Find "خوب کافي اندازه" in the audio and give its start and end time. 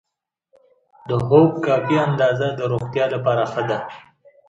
1.25-2.47